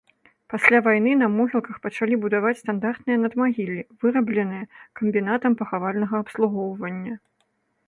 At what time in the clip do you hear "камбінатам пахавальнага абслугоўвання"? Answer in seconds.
5.03-7.13